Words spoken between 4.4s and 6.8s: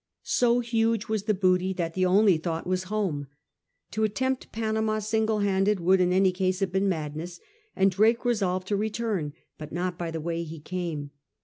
Panama single handed would in any case have